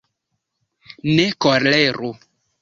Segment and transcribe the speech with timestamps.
[1.19, 2.11] ne koleru.